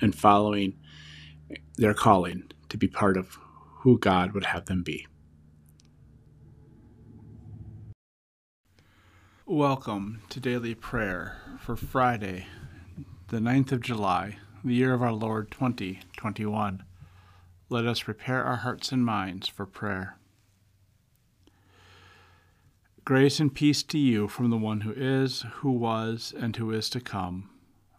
[0.00, 0.78] and following
[1.76, 3.38] their calling to be part of
[3.80, 5.06] who God would have them be.
[9.46, 12.46] Welcome to daily prayer for Friday,
[13.28, 16.82] the 9th of July, the year of our Lord 2021.
[17.70, 20.18] Let us prepare our hearts and minds for prayer.
[23.04, 26.90] Grace and peace to you from the one who is, who was, and who is
[26.90, 27.48] to come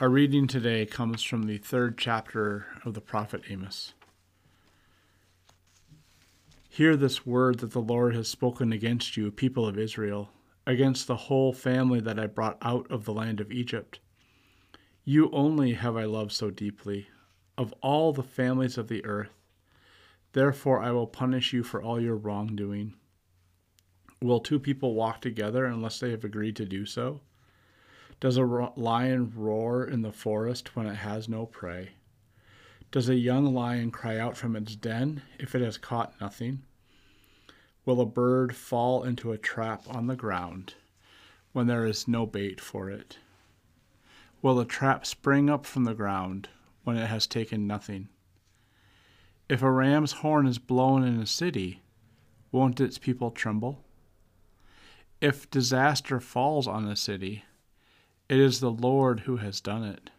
[0.00, 3.92] Our reading today comes from the third chapter of the prophet Amos.
[6.68, 10.30] Hear this word that the Lord has spoken against you, people of Israel,
[10.66, 14.00] against the whole family that I brought out of the land of Egypt.
[15.04, 17.06] You only have I loved so deeply,
[17.56, 19.30] of all the families of the earth.
[20.32, 22.94] Therefore I will punish you for all your wrongdoing.
[24.20, 27.20] Will two people walk together unless they have agreed to do so?
[28.24, 31.90] Does a lion roar in the forest when it has no prey?
[32.90, 36.62] Does a young lion cry out from its den if it has caught nothing?
[37.84, 40.72] Will a bird fall into a trap on the ground
[41.52, 43.18] when there is no bait for it?
[44.40, 46.48] Will a trap spring up from the ground
[46.82, 48.08] when it has taken nothing?
[49.50, 51.82] If a ram's horn is blown in a city,
[52.50, 53.84] won't its people tremble?
[55.20, 57.44] If disaster falls on a city,
[58.28, 60.10] it is the Lord who has done it.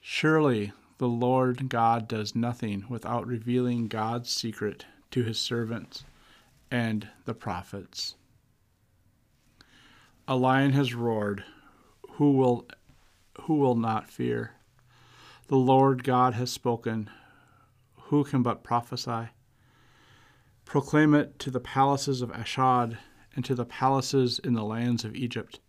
[0.00, 6.04] Surely the Lord God does nothing without revealing God's secret to his servants
[6.70, 8.16] and the prophets.
[10.26, 11.44] A lion has roared,
[12.12, 12.68] who will
[13.42, 14.52] who will not fear?
[15.46, 17.08] The Lord God has spoken,
[17.94, 19.28] who can but prophesy?
[20.64, 22.98] Proclaim it to the palaces of Ashdod
[23.34, 25.60] and to the palaces in the lands of Egypt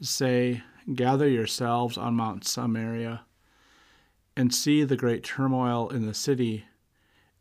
[0.00, 0.62] say,
[0.94, 3.24] Gather yourselves on Mount Samaria,
[4.36, 6.64] and see the great turmoil in the city,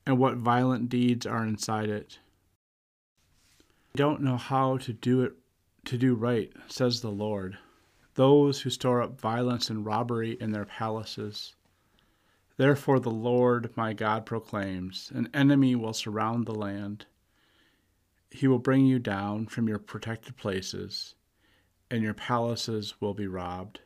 [0.06, 2.20] and what violent deeds are inside it.
[3.94, 5.34] I don't know how to do it
[5.86, 7.58] to do right, says the Lord.
[8.16, 11.56] Those who store up violence and robbery in their palaces.
[12.58, 17.06] Therefore the Lord my God proclaims, an enemy will surround the land.
[18.32, 21.16] He will bring you down from your protected places
[21.90, 23.80] and your palaces will be robbed.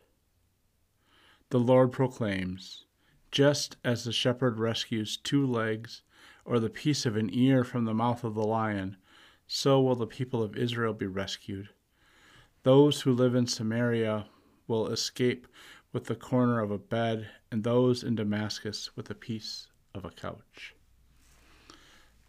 [1.50, 2.86] The Lord proclaims,
[3.32, 6.02] just as the shepherd rescues two legs
[6.46, 8.98] or the piece of an ear from the mouth of the lion,
[9.48, 11.70] so will the people of Israel be rescued.
[12.64, 14.28] Those who live in Samaria
[14.68, 15.48] will escape
[15.92, 20.10] with the corner of a bed, and those in Damascus with a piece of a
[20.10, 20.74] couch.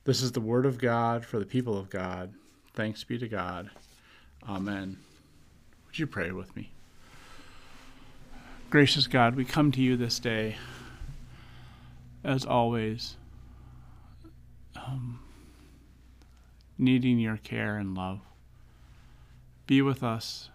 [0.04, 2.34] This is the word of God for the people of God.
[2.74, 3.70] Thanks be to God.
[4.48, 4.98] Amen.
[5.92, 6.72] Would you pray with me?
[8.70, 10.56] Gracious God, we come to you this day,
[12.24, 13.18] as always,
[14.74, 15.20] um,
[16.78, 18.20] needing your care and love.
[19.66, 20.48] Be with us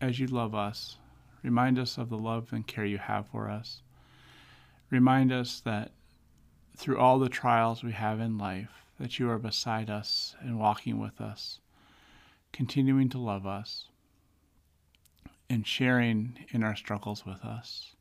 [0.00, 0.98] as you love us.
[1.42, 3.82] Remind us of the love and care you have for us.
[4.90, 5.90] Remind us that
[6.76, 11.00] through all the trials we have in life, that you are beside us and walking
[11.00, 11.58] with us,
[12.52, 13.86] continuing to love us
[15.50, 17.96] and sharing in our struggles with us.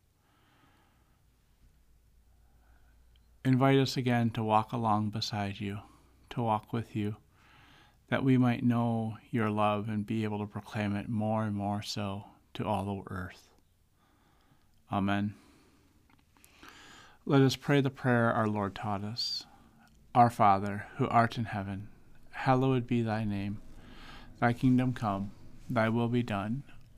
[3.44, 5.80] Invite us again to walk along beside you,
[6.30, 7.16] to walk with you,
[8.10, 11.82] that we might know your love and be able to proclaim it more and more
[11.82, 13.50] so to all the earth.
[14.92, 15.34] Amen.
[17.26, 19.46] Let us pray the prayer our Lord taught us.
[20.14, 21.88] Our Father, who art in heaven,
[22.32, 23.62] hallowed be thy name.
[24.40, 25.32] Thy kingdom come,
[25.68, 26.64] thy will be done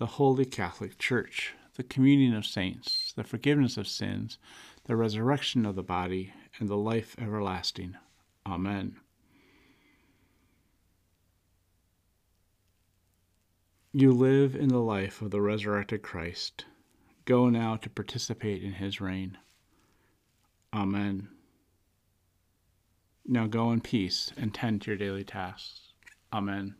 [0.00, 4.38] the holy Catholic Church the communion of saints, the forgiveness of sins,
[4.84, 7.94] the resurrection of the body, and the life everlasting.
[8.46, 8.96] Amen.
[13.92, 16.64] You live in the life of the resurrected Christ.
[17.26, 19.36] Go now to participate in his reign.
[20.72, 21.28] Amen.
[23.26, 25.92] Now go in peace and tend to your daily tasks.
[26.32, 26.76] Amen.